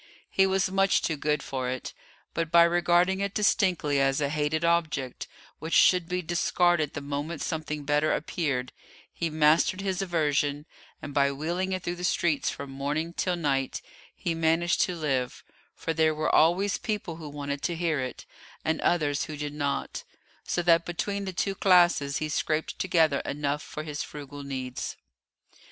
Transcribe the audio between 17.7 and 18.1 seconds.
hear